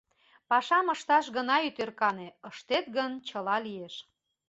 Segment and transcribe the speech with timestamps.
[0.49, 3.95] Пашам ышташ гына ит ӧркане, ыштет гын, чыла лиеш...